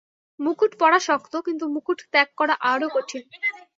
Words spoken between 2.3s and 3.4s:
করা আরও কঠিন।